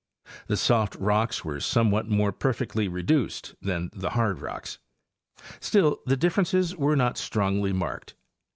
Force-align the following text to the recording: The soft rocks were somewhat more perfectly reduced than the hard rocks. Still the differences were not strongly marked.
The 0.47 0.57
soft 0.57 0.95
rocks 0.95 1.45
were 1.45 1.59
somewhat 1.59 2.07
more 2.07 2.31
perfectly 2.31 2.87
reduced 2.87 3.53
than 3.61 3.91
the 3.93 4.09
hard 4.09 4.41
rocks. 4.41 4.79
Still 5.59 5.99
the 6.07 6.17
differences 6.17 6.75
were 6.75 6.95
not 6.95 7.19
strongly 7.19 7.71
marked. 7.71 8.15